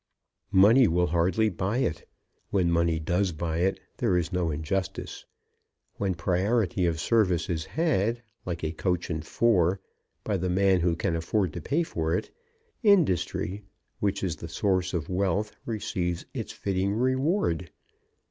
[0.55, 2.09] Money will hardly buy it.
[2.49, 5.25] When money does buy it, there is no injustice.
[5.97, 9.79] When priority of service is had, like a coach and four,
[10.23, 12.31] by the man who can afford to pay for it,
[12.81, 13.63] industry,
[13.99, 17.69] which is the source of wealth, receives its fitting reward.